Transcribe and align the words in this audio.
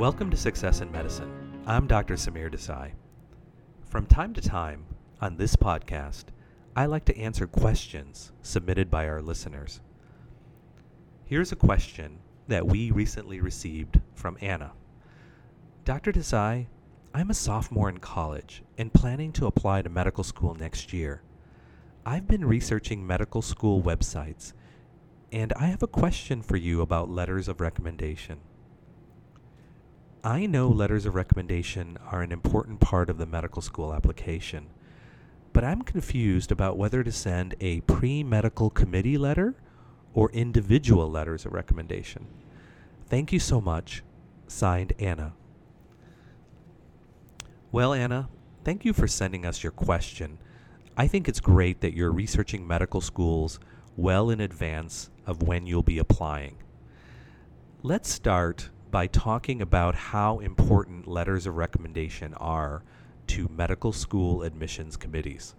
Welcome 0.00 0.30
to 0.30 0.36
Success 0.38 0.80
in 0.80 0.90
Medicine. 0.90 1.30
I'm 1.66 1.86
Dr. 1.86 2.14
Samir 2.14 2.50
Desai. 2.50 2.92
From 3.84 4.06
time 4.06 4.32
to 4.32 4.40
time 4.40 4.86
on 5.20 5.36
this 5.36 5.56
podcast, 5.56 6.24
I 6.74 6.86
like 6.86 7.04
to 7.04 7.18
answer 7.18 7.46
questions 7.46 8.32
submitted 8.40 8.90
by 8.90 9.06
our 9.06 9.20
listeners. 9.20 9.82
Here's 11.26 11.52
a 11.52 11.56
question 11.56 12.20
that 12.48 12.66
we 12.66 12.90
recently 12.90 13.42
received 13.42 14.00
from 14.14 14.38
Anna. 14.40 14.72
Dr. 15.84 16.12
Desai, 16.12 16.68
I'm 17.12 17.28
a 17.28 17.34
sophomore 17.34 17.90
in 17.90 17.98
college 17.98 18.62
and 18.78 18.94
planning 18.94 19.32
to 19.32 19.46
apply 19.48 19.82
to 19.82 19.90
medical 19.90 20.24
school 20.24 20.54
next 20.54 20.94
year. 20.94 21.20
I've 22.06 22.26
been 22.26 22.46
researching 22.46 23.06
medical 23.06 23.42
school 23.42 23.82
websites, 23.82 24.54
and 25.30 25.52
I 25.56 25.66
have 25.66 25.82
a 25.82 25.86
question 25.86 26.40
for 26.40 26.56
you 26.56 26.80
about 26.80 27.10
letters 27.10 27.48
of 27.48 27.60
recommendation. 27.60 28.38
I 30.22 30.44
know 30.44 30.68
letters 30.68 31.06
of 31.06 31.14
recommendation 31.14 31.96
are 32.10 32.20
an 32.20 32.30
important 32.30 32.78
part 32.78 33.08
of 33.08 33.16
the 33.16 33.24
medical 33.24 33.62
school 33.62 33.94
application, 33.94 34.66
but 35.54 35.64
I'm 35.64 35.80
confused 35.80 36.52
about 36.52 36.76
whether 36.76 37.02
to 37.02 37.10
send 37.10 37.54
a 37.58 37.80
pre 37.82 38.22
medical 38.22 38.68
committee 38.68 39.16
letter 39.16 39.54
or 40.12 40.30
individual 40.32 41.10
letters 41.10 41.46
of 41.46 41.54
recommendation. 41.54 42.26
Thank 43.06 43.32
you 43.32 43.38
so 43.38 43.62
much. 43.62 44.02
Signed, 44.46 44.92
Anna. 44.98 45.32
Well, 47.72 47.94
Anna, 47.94 48.28
thank 48.62 48.84
you 48.84 48.92
for 48.92 49.08
sending 49.08 49.46
us 49.46 49.62
your 49.62 49.72
question. 49.72 50.36
I 50.98 51.06
think 51.06 51.28
it's 51.28 51.40
great 51.40 51.80
that 51.80 51.94
you're 51.94 52.12
researching 52.12 52.66
medical 52.66 53.00
schools 53.00 53.58
well 53.96 54.28
in 54.28 54.42
advance 54.42 55.08
of 55.26 55.42
when 55.42 55.66
you'll 55.66 55.82
be 55.82 55.98
applying. 55.98 56.56
Let's 57.82 58.10
start 58.10 58.68
by 58.90 59.06
talking 59.06 59.62
about 59.62 59.94
how 59.94 60.38
important 60.40 61.06
letters 61.06 61.46
of 61.46 61.56
recommendation 61.56 62.34
are 62.34 62.82
to 63.28 63.48
medical 63.48 63.92
school 63.92 64.42
admissions 64.42 64.96
committees. 64.96 65.54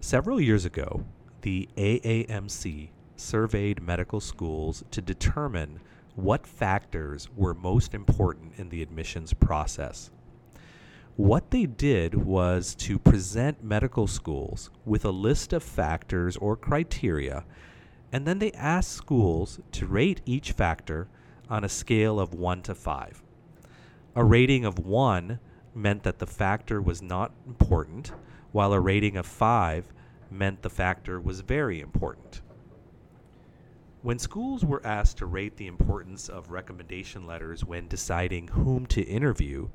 Several 0.00 0.40
years 0.40 0.64
ago, 0.64 1.04
the 1.42 1.68
AAMC 1.76 2.90
surveyed 3.16 3.82
medical 3.82 4.20
schools 4.20 4.84
to 4.90 5.02
determine 5.02 5.80
what 6.14 6.46
factors 6.46 7.28
were 7.36 7.54
most 7.54 7.92
important 7.94 8.52
in 8.56 8.70
the 8.70 8.82
admissions 8.82 9.34
process. 9.34 10.10
What 11.16 11.50
they 11.50 11.66
did 11.66 12.14
was 12.14 12.74
to 12.76 12.98
present 12.98 13.62
medical 13.62 14.06
schools 14.06 14.70
with 14.84 15.04
a 15.04 15.10
list 15.10 15.52
of 15.52 15.62
factors 15.62 16.36
or 16.36 16.56
criteria, 16.56 17.44
and 18.12 18.26
then 18.26 18.38
they 18.38 18.52
asked 18.52 18.92
schools 18.92 19.60
to 19.72 19.86
rate 19.86 20.20
each 20.26 20.52
factor 20.52 21.08
on 21.48 21.64
a 21.64 21.68
scale 21.68 22.18
of 22.18 22.34
1 22.34 22.62
to 22.62 22.74
5. 22.74 23.22
A 24.14 24.24
rating 24.24 24.64
of 24.64 24.78
1 24.78 25.38
meant 25.74 26.02
that 26.02 26.18
the 26.18 26.26
factor 26.26 26.80
was 26.80 27.02
not 27.02 27.32
important, 27.46 28.12
while 28.52 28.72
a 28.72 28.80
rating 28.80 29.16
of 29.16 29.26
5 29.26 29.92
meant 30.30 30.62
the 30.62 30.70
factor 30.70 31.20
was 31.20 31.40
very 31.40 31.80
important. 31.80 32.40
When 34.02 34.18
schools 34.18 34.64
were 34.64 34.86
asked 34.86 35.18
to 35.18 35.26
rate 35.26 35.56
the 35.56 35.66
importance 35.66 36.28
of 36.28 36.50
recommendation 36.50 37.26
letters 37.26 37.64
when 37.64 37.88
deciding 37.88 38.48
whom 38.48 38.86
to 38.86 39.02
interview, 39.02 39.68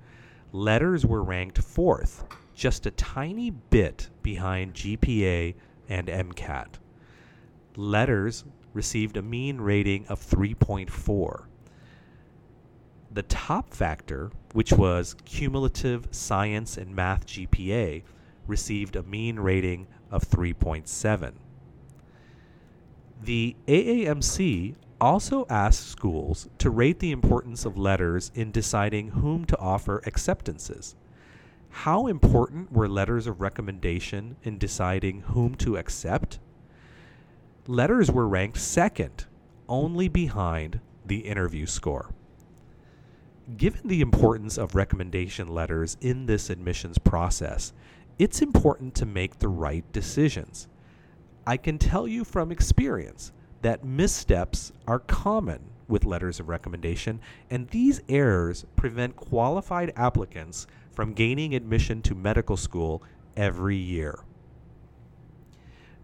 letters 0.52 1.06
were 1.06 1.24
ranked 1.24 1.58
fourth, 1.58 2.24
just 2.56 2.86
a 2.86 2.92
tiny 2.92 3.50
bit 3.50 4.10
behind 4.24 4.74
GPA 4.74 5.56
and 5.90 6.08
MCAT. 6.08 6.80
Letters 7.76 8.46
received 8.74 9.18
a 9.18 9.22
mean 9.22 9.60
rating 9.60 10.08
of 10.08 10.20
3.4. 10.22 11.46
The 13.14 13.24
top 13.24 13.74
factor, 13.74 14.32
which 14.54 14.72
was 14.72 15.16
cumulative 15.26 16.08
science 16.12 16.78
and 16.78 16.96
math 16.96 17.28
GPA, 17.28 18.04
received 18.48 18.96
a 18.96 19.04
mean 19.04 19.38
rating 19.38 19.88
of 20.10 20.30
3.7. 20.30 21.34
The 23.22 23.56
AAMC 23.68 24.76
also 25.02 25.46
asked 25.50 25.90
schools 25.90 26.48
to 26.60 26.70
rate 26.70 27.00
the 27.00 27.12
importance 27.12 27.66
of 27.66 27.78
letters 27.78 28.32
in 28.34 28.52
deciding 28.52 29.10
whom 29.10 29.44
to 29.46 29.58
offer 29.58 30.02
acceptances. 30.06 30.96
How 31.70 32.08
important 32.08 32.72
were 32.72 32.88
letters 32.88 33.28
of 33.28 33.42
recommendation 33.42 34.38
in 34.44 34.58
deciding 34.58 35.22
whom 35.22 35.56
to 35.56 35.78
accept? 35.78 36.40
Letters 37.68 38.10
were 38.10 38.28
ranked 38.28 38.58
second, 38.58 39.26
only 39.68 40.08
behind 40.08 40.80
the 41.06 41.20
interview 41.20 41.66
score. 41.66 42.14
Given 43.58 43.88
the 43.88 44.02
importance 44.02 44.58
of 44.58 44.76
recommendation 44.76 45.48
letters 45.48 45.98
in 46.00 46.26
this 46.26 46.50
admissions 46.50 46.98
process, 46.98 47.74
it's 48.20 48.42
important 48.42 48.94
to 48.96 49.06
make 49.06 49.40
the 49.40 49.48
right 49.48 49.84
decisions. 49.92 50.68
I 51.46 51.58
can 51.58 51.80
tell 51.80 52.08
you 52.08 52.24
from 52.24 52.52
experience 52.52 53.32
that 53.62 53.84
missteps 53.84 54.72
are 54.88 55.00
common 55.00 55.72
with 55.88 56.06
letters 56.06 56.40
of 56.40 56.50
recommendation, 56.50 57.20
and 57.50 57.68
these 57.70 58.02
errors 58.08 58.66
prevent 58.76 59.16
qualified 59.16 59.92
applicants 59.96 60.68
from 60.94 61.14
gaining 61.14 61.56
admission 61.56 62.02
to 62.04 62.16
medical 62.16 62.58
school 62.58 63.04
every 63.36 63.76
year. 63.76 64.24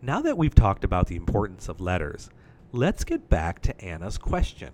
Now 0.02 0.22
that 0.22 0.38
we've 0.38 0.56
talked 0.56 0.84
about 0.84 1.08
the 1.08 1.16
importance 1.16 1.70
of 1.70 1.80
letters, 1.80 2.30
let's 2.72 3.04
get 3.04 3.30
back 3.30 3.62
to 3.62 3.80
Anna's 3.82 4.18
question. 4.18 4.72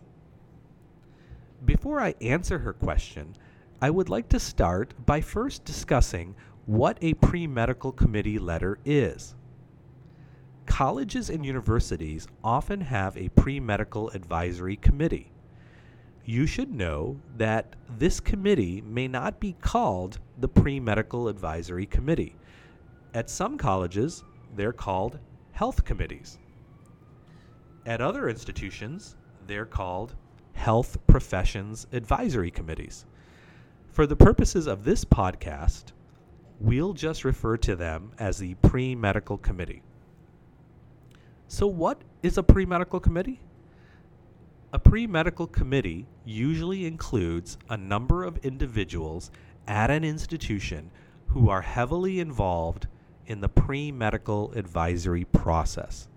Before 1.66 2.01
I 2.01 2.16
answer 2.19 2.59
her 2.59 2.74
question, 2.74 3.35
I 3.81 3.90
would 3.90 4.09
like 4.09 4.28
to 4.29 4.40
start 4.40 4.94
by 5.06 5.22
first 5.22 5.63
discussing 5.63 6.35
what 6.66 6.97
a 7.01 7.13
pre 7.13 7.47
medical 7.47 7.91
committee 7.91 8.40
letter 8.40 8.79
is. 8.84 9.35
Colleges 10.66 11.29
and 11.29 11.46
universities 11.46 12.28
often 12.44 12.81
have 12.81 13.16
a 13.16 13.29
pre 13.29 13.59
medical 13.59 14.09
advisory 14.09 14.75
committee. 14.75 15.31
You 16.25 16.46
should 16.46 16.73
know 16.73 17.19
that 17.38 17.75
this 17.97 18.19
committee 18.19 18.81
may 18.81 19.07
not 19.07 19.40
be 19.40 19.53
called 19.62 20.19
the 20.38 20.47
pre 20.50 20.79
medical 20.79 21.28
advisory 21.28 21.85
committee. 21.85 22.35
At 23.13 23.29
some 23.29 23.57
colleges, 23.57 24.23
they're 24.56 24.73
called 24.73 25.19
health 25.52 25.85
committees. 25.85 26.40
At 27.85 28.02
other 28.02 28.29
institutions, 28.29 29.16
they're 29.47 29.66
called 29.66 30.16
health 30.53 30.97
professions 31.08 31.88
advisory 31.91 32.52
committees. 32.52 33.06
For 33.91 34.08
the 34.08 34.16
purposes 34.16 34.66
of 34.66 34.84
this 34.84 35.06
podcast, 35.06 35.91
we'll 36.59 36.94
just 36.94 37.25
refer 37.25 37.58
to 37.58 37.75
them 37.75 38.12
as 38.18 38.38
the 38.38 38.56
pre 38.56 38.96
medical 38.96 39.38
committee. 39.38 39.81
So, 41.47 41.68
what 41.68 42.02
is 42.24 42.38
a 42.38 42.44
pre 42.44 42.66
medical 42.66 43.00
committee? 43.00 43.41
A 44.72 44.80
pre 44.80 45.06
medical 45.06 45.46
committee 45.46 46.08
usually 46.25 46.85
includes 46.85 47.58
a 47.70 47.78
number 47.78 48.24
of 48.24 48.38
individuals 48.38 49.30
at 49.68 49.91
an 49.91 50.03
institution 50.03 50.90
who 51.28 51.50
are 51.50 51.62
heavily 51.62 52.20
involved 52.20 52.88
in 53.28 53.41
the 53.41 53.50
pre 53.50 53.91
medical 53.91 54.52
advisory 54.53 55.25
process. 55.25 56.08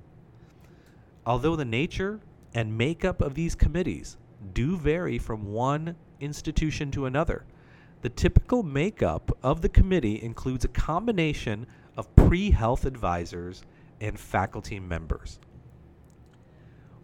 Although 1.26 1.56
the 1.56 1.64
nature 1.64 2.20
and 2.54 2.78
makeup 2.78 3.20
of 3.20 3.34
these 3.34 3.54
committees 3.54 4.16
do 4.52 4.76
vary 4.76 5.18
from 5.18 5.52
one 5.52 5.96
institution 6.20 6.90
to 6.92 7.06
another, 7.06 7.44
the 8.02 8.08
typical 8.08 8.62
makeup 8.62 9.36
of 9.42 9.62
the 9.62 9.68
committee 9.68 10.22
includes 10.22 10.64
a 10.64 10.68
combination 10.68 11.66
of 11.96 12.14
pre 12.14 12.50
health 12.50 12.84
advisors 12.84 13.62
and 14.00 14.18
faculty 14.18 14.78
members. 14.78 15.38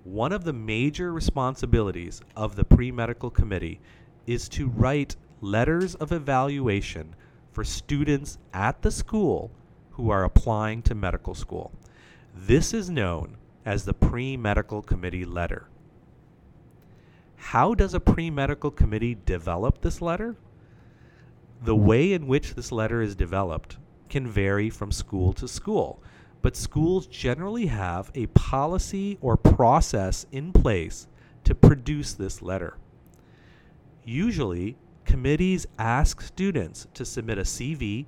One 0.05 0.33
of 0.33 0.45
the 0.45 0.53
major 0.53 1.13
responsibilities 1.13 2.21
of 2.37 2.57
the 2.57 2.65
pre 2.65 2.91
medical 2.91 3.31
committee 3.31 3.81
is 4.27 4.49
to 4.51 4.69
write 4.69 5.17
letters 5.41 5.95
of 5.97 6.13
evaluation 6.13 7.15
for 7.53 7.65
students 7.65 8.39
at 8.53 8.83
the 8.83 8.91
school 8.91 9.51
who 9.91 10.11
are 10.11 10.25
applying 10.25 10.83
to 10.83 10.95
medical 10.95 11.35
school. 11.35 11.73
This 12.35 12.73
is 12.73 12.91
known 12.91 13.37
as 13.65 13.85
the 13.85 13.95
pre 13.95 14.37
medical 14.37 14.83
committee 14.83 15.25
letter. 15.25 15.69
How 17.43 17.75
does 17.75 17.95
a 17.95 18.01
pre 18.01 18.31
medical 18.31 18.71
committee 18.71 19.17
develop 19.27 19.83
this 19.83 20.01
letter? 20.01 20.37
The 21.63 21.77
way 21.77 22.13
in 22.13 22.27
which 22.27 22.55
this 22.55 22.73
letter 22.73 23.03
is 23.03 23.15
developed 23.15 23.77
can 24.09 24.27
vary 24.27 24.71
from 24.71 24.91
school 24.91 25.33
to 25.35 25.47
school 25.47 26.03
but 26.43 26.57
schools 26.57 27.07
generally 27.07 27.67
have 27.67 28.11
a 28.15 28.27
policy 28.27 29.17
or 29.21 29.37
process 29.37 30.27
in 30.33 30.53
place 30.53 31.07
to 31.45 31.55
produce 31.55 32.13
this 32.13 32.43
letter. 32.43 32.77
Usually, 34.05 34.77
committees 35.05 35.67
ask 35.79 36.21
students 36.21 36.89
to 36.95 37.05
submit 37.05 37.39
a 37.39 37.43
CV, 37.43 38.07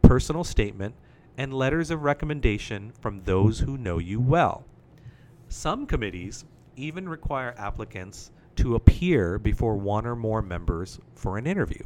personal 0.00 0.44
statement, 0.44 0.94
and 1.36 1.52
letters 1.52 1.90
of 1.90 2.04
recommendation 2.04 2.92
from 3.00 3.22
those 3.24 3.60
who 3.60 3.76
know 3.76 3.98
you 3.98 4.20
well. 4.20 4.64
Some 5.48 5.86
committees 5.86 6.44
even 6.76 7.08
require 7.08 7.54
applicants 7.58 8.30
to 8.56 8.74
appear 8.74 9.38
before 9.38 9.76
one 9.76 10.06
or 10.06 10.16
more 10.16 10.42
members 10.42 11.00
for 11.14 11.38
an 11.38 11.46
interview. 11.46 11.82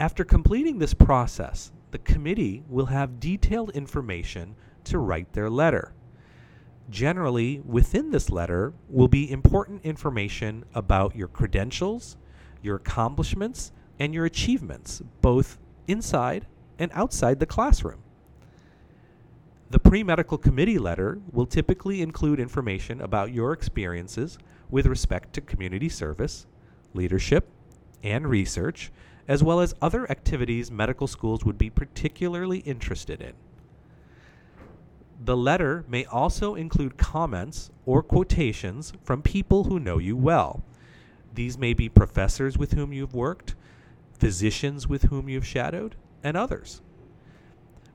After 0.00 0.24
completing 0.24 0.78
this 0.78 0.94
process, 0.94 1.70
the 1.92 1.98
committee 1.98 2.62
will 2.68 2.86
have 2.86 3.20
detailed 3.20 3.70
information 3.70 4.56
to 4.84 4.98
write 4.98 5.32
their 5.32 5.48
letter. 5.48 5.94
Generally, 6.90 7.60
within 7.64 8.10
this 8.10 8.28
letter 8.28 8.74
will 8.88 9.08
be 9.08 9.30
important 9.30 9.84
information 9.84 10.64
about 10.74 11.14
your 11.14 11.28
credentials, 11.28 12.16
your 12.62 12.76
accomplishments, 12.76 13.72
and 13.98 14.12
your 14.12 14.24
achievements, 14.24 15.02
both 15.20 15.58
inside 15.86 16.46
and 16.78 16.90
outside 16.94 17.38
the 17.38 17.46
classroom. 17.46 18.02
The 19.70 19.78
pre 19.78 20.02
medical 20.02 20.36
committee 20.36 20.78
letter 20.78 21.20
will 21.30 21.46
typically 21.46 22.02
include 22.02 22.40
information 22.40 23.00
about 23.00 23.32
your 23.32 23.52
experiences 23.52 24.36
with 24.72 24.86
respect 24.86 25.34
to 25.34 25.40
community 25.40 25.88
service, 25.88 26.46
leadership, 26.94 27.46
and 28.02 28.26
research, 28.26 28.90
as 29.28 29.44
well 29.44 29.60
as 29.60 29.74
other 29.80 30.10
activities 30.10 30.70
medical 30.70 31.06
schools 31.06 31.44
would 31.44 31.58
be 31.58 31.70
particularly 31.70 32.58
interested 32.60 33.20
in. 33.20 33.34
The 35.24 35.36
letter 35.36 35.84
may 35.86 36.04
also 36.06 36.56
include 36.56 36.96
comments 36.96 37.70
or 37.86 38.02
quotations 38.02 38.94
from 39.04 39.22
people 39.22 39.64
who 39.64 39.78
know 39.78 39.98
you 39.98 40.16
well. 40.16 40.64
These 41.34 41.58
may 41.58 41.74
be 41.74 41.88
professors 41.88 42.58
with 42.58 42.72
whom 42.72 42.92
you've 42.92 43.14
worked, 43.14 43.54
physicians 44.18 44.88
with 44.88 45.04
whom 45.04 45.28
you've 45.28 45.46
shadowed, 45.46 45.96
and 46.24 46.36
others. 46.36 46.80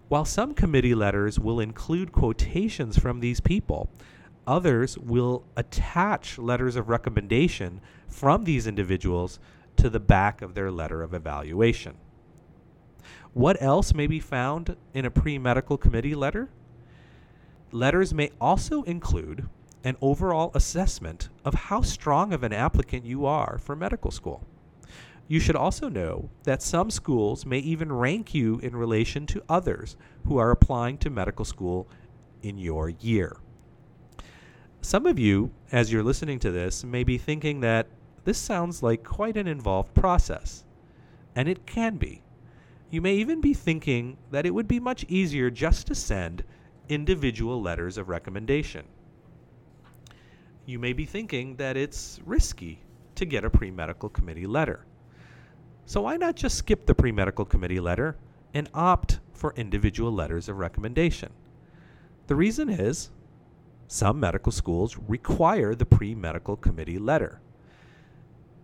While 0.10 0.26
some 0.26 0.54
committee 0.54 0.96
letters 0.96 1.40
will 1.40 1.60
include 1.60 2.12
quotations 2.12 2.98
from 2.98 3.20
these 3.20 3.42
people, 3.42 3.90
others 4.48 4.98
will 4.98 5.44
attach 5.56 6.40
letters 6.40 6.76
of 6.76 6.90
recommendation 6.90 7.82
from 8.08 8.46
these 8.46 8.66
individuals 8.66 9.40
to 9.76 9.90
the 9.90 10.00
back 10.00 10.42
of 10.42 10.56
their 10.56 10.72
letter 10.72 11.04
of 11.04 11.14
evaluation. 11.14 11.96
What 13.34 13.62
else 13.62 13.94
may 13.94 14.08
be 14.08 14.20
found 14.20 14.76
in 14.94 15.06
a 15.06 15.12
pre 15.12 15.38
medical 15.38 15.78
committee 15.78 16.16
letter? 16.16 16.50
Letters 17.72 18.14
may 18.14 18.32
also 18.42 18.82
include 18.84 19.48
an 19.84 19.98
overall 20.02 20.52
assessment 20.56 21.30
of 21.46 21.54
how 21.54 21.82
strong 21.82 22.34
of 22.34 22.44
an 22.44 22.54
applicant 22.54 23.06
you 23.06 23.26
are 23.26 23.60
for 23.60 23.76
medical 23.76 24.10
school. 24.10 24.48
You 25.28 25.40
should 25.40 25.58
also 25.58 25.90
know 25.90 26.30
that 26.44 26.62
some 26.62 26.90
schools 26.90 27.46
may 27.46 27.60
even 27.60 27.92
rank 27.92 28.34
you 28.34 28.60
in 28.60 28.76
relation 28.76 29.26
to 29.28 29.44
others 29.50 29.98
who 30.26 30.38
are 30.38 30.52
applying 30.52 30.98
to 31.00 31.10
medical 31.10 31.46
school 31.46 31.88
in 32.42 32.58
your 32.58 32.90
year. 32.90 33.38
Some 34.82 35.06
of 35.06 35.20
you, 35.20 35.52
as 35.72 35.92
you're 35.92 36.04
listening 36.04 36.40
to 36.40 36.52
this, 36.52 36.84
may 36.84 37.04
be 37.04 37.18
thinking 37.18 37.60
that 37.62 37.88
this 38.24 38.38
sounds 38.38 38.84
like 38.84 39.04
quite 39.04 39.38
an 39.38 39.48
involved 39.48 39.94
process. 39.94 40.66
And 41.36 41.48
it 41.48 41.66
can 41.66 41.98
be. 41.98 42.22
You 42.90 43.02
may 43.02 43.16
even 43.16 43.42
be 43.42 43.54
thinking 43.54 44.18
that 44.32 44.46
it 44.46 44.54
would 44.54 44.68
be 44.68 44.80
much 44.80 45.06
easier 45.10 45.50
just 45.50 45.88
to 45.88 45.96
send 45.96 46.44
individual 46.90 47.62
letters 47.62 47.98
of 47.98 48.10
recommendation. 48.10 48.86
You 50.66 50.80
may 50.80 50.94
be 50.94 51.06
thinking 51.06 51.56
that 51.58 51.78
it's 51.78 52.20
risky 52.26 52.80
to 53.16 53.26
get 53.26 53.44
a 53.44 53.50
pre 53.50 53.72
medical 53.72 54.10
committee 54.10 54.48
letter. 54.48 54.86
So 55.86 56.02
why 56.02 56.18
not 56.18 56.36
just 56.36 56.58
skip 56.58 56.86
the 56.86 56.96
pre 56.96 57.12
medical 57.12 57.46
committee 57.46 57.80
letter 57.80 58.18
and 58.54 58.70
opt 58.74 59.20
for 59.34 59.54
individual 59.56 60.12
letters 60.12 60.50
of 60.50 60.58
recommendation? 60.58 61.32
The 62.28 62.36
reason 62.36 62.70
is 62.70 63.10
some 63.88 64.20
medical 64.20 64.52
schools 64.52 64.98
require 65.08 65.74
the 65.74 65.86
pre 65.86 66.14
medical 66.14 66.56
committee 66.56 67.00
letter. 67.00 67.40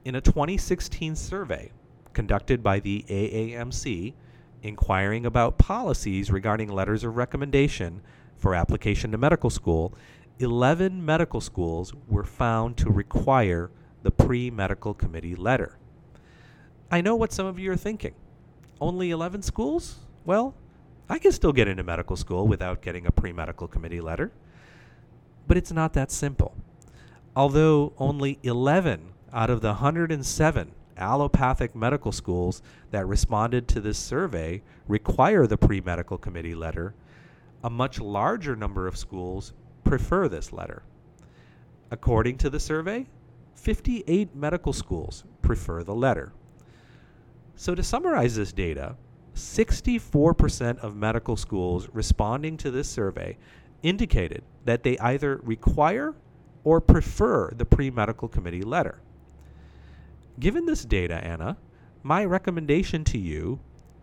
In 0.05 0.15
a 0.15 0.21
2016 0.21 1.15
survey 1.15 1.71
conducted 2.11 2.61
by 2.61 2.79
the 2.79 3.05
AAMC, 3.07 4.13
inquiring 4.61 5.25
about 5.25 5.57
policies 5.57 6.31
regarding 6.31 6.69
letters 6.69 7.03
of 7.03 7.15
recommendation 7.15 8.01
for 8.37 8.53
application 8.53 9.11
to 9.11 9.17
medical 9.17 9.49
school, 9.49 9.93
11 10.39 11.03
medical 11.05 11.39
schools 11.39 11.93
were 12.07 12.23
found 12.23 12.75
to 12.77 12.89
require 12.89 13.71
the 14.03 14.11
pre 14.11 14.51
medical 14.51 14.93
committee 14.93 15.35
letter. 15.35 15.77
I 16.91 17.01
know 17.01 17.15
what 17.15 17.31
some 17.31 17.45
of 17.45 17.57
you 17.57 17.71
are 17.71 17.77
thinking. 17.77 18.13
Only 18.81 19.11
11 19.11 19.41
schools? 19.41 19.99
Well, 20.25 20.53
I 21.09 21.19
can 21.19 21.31
still 21.31 21.53
get 21.53 21.67
into 21.67 21.83
medical 21.83 22.15
school 22.15 22.47
without 22.47 22.81
getting 22.81 23.05
a 23.05 23.11
pre 23.11 23.31
medical 23.31 23.67
committee 23.67 24.01
letter. 24.01 24.31
But 25.53 25.59
it's 25.59 25.71
not 25.71 25.93
that 25.93 26.09
simple. 26.09 26.55
Although 27.35 27.93
only 27.99 28.39
11 28.41 29.13
out 29.31 29.51
of 29.51 29.61
the 29.61 29.67
107 29.67 30.71
allopathic 30.97 31.75
medical 31.75 32.11
schools 32.11 32.63
that 32.89 33.05
responded 33.05 33.67
to 33.67 33.79
this 33.79 33.99
survey 33.99 34.63
require 34.87 35.45
the 35.45 35.55
pre 35.55 35.79
medical 35.79 36.17
committee 36.17 36.55
letter, 36.55 36.95
a 37.63 37.69
much 37.69 37.99
larger 37.99 38.55
number 38.55 38.87
of 38.87 38.97
schools 38.97 39.53
prefer 39.83 40.27
this 40.27 40.51
letter. 40.51 40.81
According 41.91 42.39
to 42.39 42.49
the 42.49 42.59
survey, 42.59 43.05
58 43.53 44.35
medical 44.35 44.73
schools 44.73 45.23
prefer 45.43 45.83
the 45.83 45.93
letter. 45.93 46.33
So, 47.55 47.75
to 47.75 47.83
summarize 47.83 48.35
this 48.35 48.53
data, 48.53 48.95
64% 49.35 50.79
of 50.79 50.95
medical 50.95 51.37
schools 51.37 51.89
responding 51.93 52.57
to 52.57 52.71
this 52.71 52.89
survey 52.89 53.37
indicated 53.83 54.43
that 54.65 54.83
they 54.83 54.97
either 54.97 55.39
require 55.43 56.15
or 56.63 56.81
prefer 56.81 57.51
the 57.51 57.65
pre 57.65 57.91
medical 57.91 58.27
committee 58.27 58.63
letter. 58.63 58.99
Given 60.39 60.65
this 60.65 60.83
data, 60.85 61.15
Anna, 61.15 61.57
my 62.01 62.25
recommendation 62.25 63.03
to 63.05 63.17
you 63.17 63.59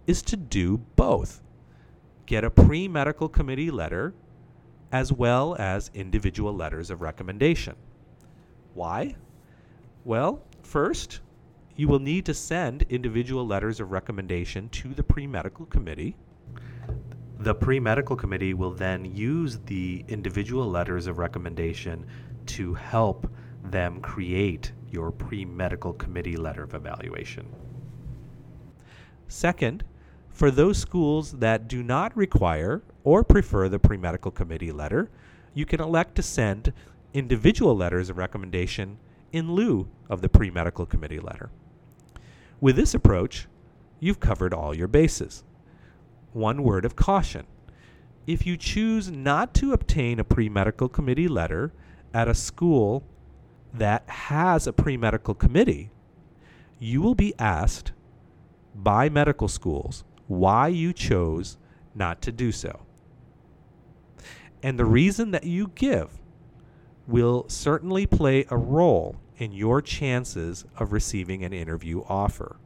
is 0.06 0.22
to 0.22 0.36
do 0.36 0.78
both. 0.96 1.42
Get 2.26 2.44
a 2.44 2.50
pre 2.50 2.86
medical 2.86 3.28
committee 3.28 3.70
letter 3.70 4.14
as 4.92 5.12
well 5.12 5.56
as 5.58 5.90
individual 5.94 6.54
letters 6.54 6.90
of 6.90 7.00
recommendation. 7.00 7.74
Why? 8.74 9.16
Well, 10.04 10.42
first, 10.62 11.20
you 11.76 11.88
will 11.88 11.98
need 11.98 12.26
to 12.26 12.34
send 12.34 12.82
individual 12.88 13.46
letters 13.46 13.80
of 13.80 13.90
recommendation 13.90 14.68
to 14.70 14.94
the 14.94 15.02
pre 15.02 15.26
medical 15.26 15.66
committee. 15.66 16.16
The 17.40 17.54
pre 17.54 17.80
medical 17.80 18.16
committee 18.16 18.52
will 18.52 18.72
then 18.72 19.06
use 19.06 19.60
the 19.64 20.04
individual 20.08 20.68
letters 20.68 21.06
of 21.06 21.16
recommendation 21.16 22.06
to 22.46 22.74
help 22.74 23.32
them 23.64 24.02
create 24.02 24.72
your 24.90 25.10
pre 25.10 25.46
medical 25.46 25.94
committee 25.94 26.36
letter 26.36 26.64
of 26.64 26.74
evaluation. 26.74 27.46
Second, 29.26 29.84
for 30.28 30.50
those 30.50 30.76
schools 30.76 31.32
that 31.32 31.66
do 31.66 31.82
not 31.82 32.14
require 32.14 32.82
or 33.04 33.24
prefer 33.24 33.70
the 33.70 33.78
pre 33.78 33.96
medical 33.96 34.30
committee 34.30 34.70
letter, 34.70 35.08
you 35.54 35.64
can 35.64 35.80
elect 35.80 36.16
to 36.16 36.22
send 36.22 36.74
individual 37.14 37.74
letters 37.74 38.10
of 38.10 38.18
recommendation 38.18 38.98
in 39.32 39.52
lieu 39.52 39.88
of 40.10 40.20
the 40.20 40.28
pre 40.28 40.50
medical 40.50 40.84
committee 40.84 41.20
letter. 41.20 41.48
With 42.60 42.76
this 42.76 42.92
approach, 42.92 43.46
you've 43.98 44.20
covered 44.20 44.52
all 44.52 44.74
your 44.74 44.88
bases. 44.88 45.42
One 46.32 46.62
word 46.62 46.84
of 46.84 46.96
caution. 46.96 47.46
If 48.26 48.46
you 48.46 48.56
choose 48.56 49.10
not 49.10 49.54
to 49.54 49.72
obtain 49.72 50.20
a 50.20 50.24
pre 50.24 50.48
medical 50.48 50.88
committee 50.88 51.28
letter 51.28 51.72
at 52.14 52.28
a 52.28 52.34
school 52.34 53.02
that 53.74 54.08
has 54.08 54.66
a 54.66 54.72
pre 54.72 54.96
medical 54.96 55.34
committee, 55.34 55.90
you 56.78 57.02
will 57.02 57.14
be 57.14 57.34
asked 57.38 57.92
by 58.74 59.08
medical 59.08 59.48
schools 59.48 60.04
why 60.28 60.68
you 60.68 60.92
chose 60.92 61.58
not 61.94 62.22
to 62.22 62.32
do 62.32 62.52
so. 62.52 62.86
And 64.62 64.78
the 64.78 64.84
reason 64.84 65.30
that 65.32 65.44
you 65.44 65.72
give 65.74 66.20
will 67.06 67.46
certainly 67.48 68.06
play 68.06 68.44
a 68.50 68.56
role 68.56 69.16
in 69.38 69.52
your 69.52 69.82
chances 69.82 70.64
of 70.76 70.92
receiving 70.92 71.42
an 71.42 71.52
interview 71.52 72.02
offer. 72.08 72.56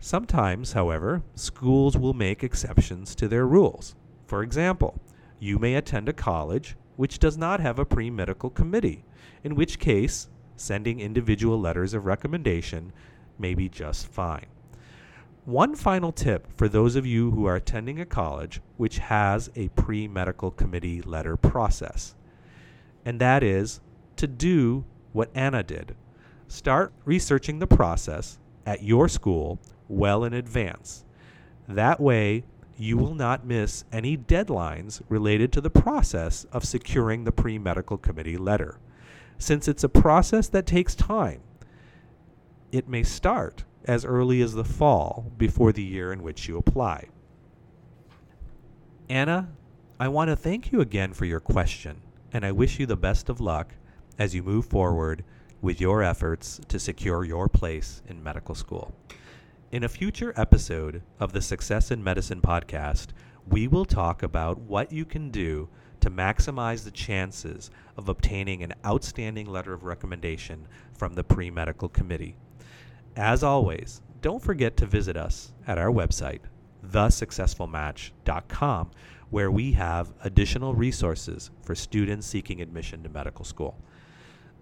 Sometimes, 0.00 0.72
however, 0.72 1.22
schools 1.34 1.96
will 1.96 2.14
make 2.14 2.44
exceptions 2.44 3.14
to 3.16 3.26
their 3.26 3.46
rules. 3.46 3.96
For 4.26 4.42
example, 4.42 5.00
you 5.40 5.58
may 5.58 5.74
attend 5.74 6.08
a 6.08 6.12
college 6.12 6.76
which 6.96 7.18
does 7.18 7.36
not 7.36 7.60
have 7.60 7.78
a 7.78 7.84
pre 7.84 8.10
medical 8.10 8.50
committee, 8.50 9.04
in 9.42 9.54
which 9.54 9.78
case, 9.78 10.28
sending 10.56 11.00
individual 11.00 11.60
letters 11.60 11.94
of 11.94 12.06
recommendation 12.06 12.92
may 13.38 13.54
be 13.54 13.68
just 13.68 14.06
fine. 14.06 14.46
One 15.44 15.74
final 15.74 16.12
tip 16.12 16.46
for 16.56 16.68
those 16.68 16.94
of 16.94 17.06
you 17.06 17.30
who 17.30 17.46
are 17.46 17.56
attending 17.56 18.00
a 18.00 18.06
college 18.06 18.60
which 18.76 18.98
has 18.98 19.50
a 19.56 19.68
pre 19.68 20.06
medical 20.06 20.50
committee 20.50 21.02
letter 21.02 21.36
process, 21.36 22.14
and 23.04 23.20
that 23.20 23.42
is 23.42 23.80
to 24.16 24.26
do 24.26 24.84
what 25.12 25.30
Anna 25.34 25.62
did. 25.62 25.96
Start 26.48 26.92
researching 27.04 27.58
the 27.58 27.66
process 27.66 28.38
at 28.66 28.82
your 28.82 29.08
school 29.08 29.58
well 29.88 30.24
in 30.24 30.34
advance. 30.34 31.04
That 31.66 32.00
way, 32.00 32.44
you 32.76 32.96
will 32.96 33.14
not 33.14 33.44
miss 33.44 33.84
any 33.92 34.16
deadlines 34.16 35.02
related 35.08 35.52
to 35.52 35.60
the 35.60 35.70
process 35.70 36.46
of 36.52 36.64
securing 36.64 37.24
the 37.24 37.32
pre 37.32 37.58
medical 37.58 37.98
committee 37.98 38.36
letter. 38.36 38.78
since 39.40 39.68
it's 39.68 39.84
a 39.84 39.88
process 39.88 40.48
that 40.48 40.66
takes 40.66 40.96
time. 40.96 41.40
It 42.72 42.88
may 42.88 43.04
start 43.04 43.62
as 43.84 44.04
early 44.04 44.42
as 44.42 44.54
the 44.54 44.64
fall 44.64 45.32
before 45.38 45.72
the 45.72 45.82
year 45.82 46.12
in 46.12 46.22
which 46.24 46.48
you 46.48 46.58
apply. 46.58 47.06
Anna, 49.08 49.48
I 50.00 50.08
want 50.08 50.28
to 50.28 50.36
thank 50.36 50.72
you 50.72 50.80
again 50.80 51.12
for 51.12 51.24
your 51.24 51.40
question, 51.40 52.00
and 52.32 52.44
I 52.44 52.52
wish 52.52 52.78
you 52.78 52.86
the 52.86 52.96
best 52.96 53.28
of 53.28 53.40
luck 53.40 53.74
as 54.18 54.34
you 54.34 54.42
move 54.42 54.66
forward 54.66 55.24
with 55.62 55.80
your 55.80 56.02
efforts 56.02 56.60
to 56.68 56.78
secure 56.78 57.24
your 57.24 57.48
place 57.48 58.02
in 58.06 58.22
medical 58.22 58.54
school. 58.54 58.92
In 59.70 59.84
a 59.84 59.88
future 59.88 60.32
episode 60.34 61.02
of 61.20 61.34
the 61.34 61.42
Success 61.42 61.90
in 61.90 62.02
Medicine 62.02 62.40
podcast, 62.40 63.08
we 63.46 63.68
will 63.68 63.84
talk 63.84 64.22
about 64.22 64.58
what 64.58 64.92
you 64.92 65.04
can 65.04 65.28
do 65.28 65.68
to 66.00 66.08
maximize 66.08 66.84
the 66.84 66.90
chances 66.90 67.70
of 67.94 68.08
obtaining 68.08 68.62
an 68.62 68.72
outstanding 68.86 69.46
letter 69.46 69.74
of 69.74 69.84
recommendation 69.84 70.66
from 70.94 71.12
the 71.12 71.22
pre 71.22 71.50
medical 71.50 71.90
committee. 71.90 72.38
As 73.14 73.42
always, 73.42 74.00
don't 74.22 74.42
forget 74.42 74.74
to 74.78 74.86
visit 74.86 75.18
us 75.18 75.52
at 75.66 75.76
our 75.76 75.90
website, 75.90 76.40
thesuccessfulmatch.com, 76.86 78.90
where 79.28 79.50
we 79.50 79.72
have 79.72 80.14
additional 80.24 80.74
resources 80.74 81.50
for 81.60 81.74
students 81.74 82.26
seeking 82.26 82.62
admission 82.62 83.02
to 83.02 83.10
medical 83.10 83.44
school. 83.44 83.76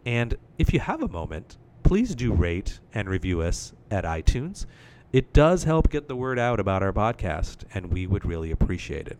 And 0.05 0.37
if 0.59 0.75
you 0.75 0.81
have 0.81 1.01
a 1.01 1.09
moment, 1.09 1.59
please 1.85 2.17
do 2.17 2.33
rate 2.33 2.81
and 2.93 3.09
review 3.09 3.43
us 3.43 3.73
at 3.93 4.03
iTunes. 4.03 4.67
It 5.16 5.32
does 5.32 5.64
help 5.64 5.88
get 5.88 6.08
the 6.08 6.14
word 6.14 6.38
out 6.38 6.61
about 6.61 6.82
our 6.82 6.92
podcast, 6.92 7.64
and 7.73 7.90
we 7.90 8.06
would 8.06 8.26
really 8.26 8.50
appreciate 8.50 9.08
it. 9.08 9.18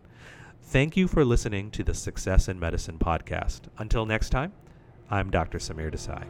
Thank 0.61 0.95
you 0.95 1.07
for 1.07 1.25
listening 1.25 1.71
to 1.71 1.83
the 1.83 1.95
Success 1.95 2.47
in 2.47 2.59
Medicine 2.59 2.99
podcast. 2.99 3.61
Until 3.79 4.05
next 4.05 4.29
time, 4.29 4.53
I'm 5.09 5.31
Dr. 5.31 5.57
Samir 5.57 5.91
Desai. 5.91 6.23